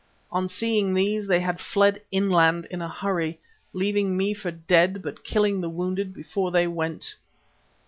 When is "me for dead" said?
4.17-5.03